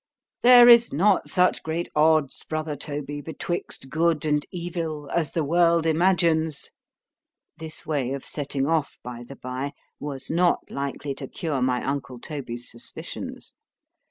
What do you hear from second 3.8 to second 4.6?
good and